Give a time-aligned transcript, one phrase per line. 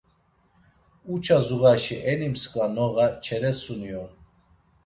[1.11, 4.11] Uçazuğaşi eni msǩva noğa Ç̌eresuni on.